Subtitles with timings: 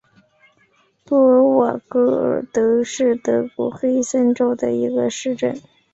[1.03, 1.15] 布
[1.59, 5.61] 尔格瓦尔德是德国黑森州的一个市镇。